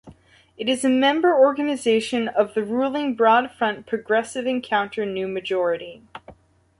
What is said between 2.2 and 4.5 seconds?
of the ruling Broad Front Progressive